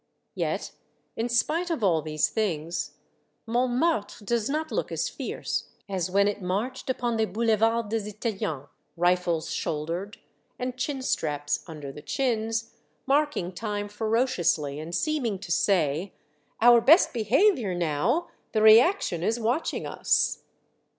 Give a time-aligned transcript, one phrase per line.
[0.33, 0.71] Yet,
[1.15, 2.97] in spite of all these things,
[3.45, 8.67] Montmartre does not look as fierce as when it marched upon the Boulevard des Italiens,
[8.97, 10.17] rifles shouldered,
[10.57, 12.73] and chin straps under the chins,
[13.05, 16.13] mark ing time ferociously, and seeming to say,"
[16.63, 17.51] Our Glimpses of the Insurrection.
[17.67, 18.29] 107 best behavior now!
[18.53, 20.41] the Reaction is watching us."